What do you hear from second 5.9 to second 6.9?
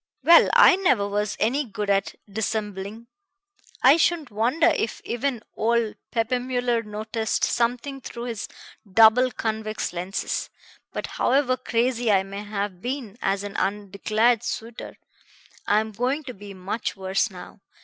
Peppmüller